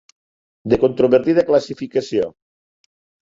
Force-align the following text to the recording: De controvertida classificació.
De 0.73 0.79
controvertida 0.83 1.43
classificació. 1.51 2.27